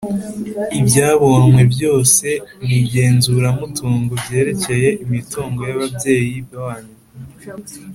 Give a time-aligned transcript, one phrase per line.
[0.79, 2.27] ibyabonwe byose
[2.65, 6.95] nigenzuramutungo byerekeye imitungo yababyeyi banyu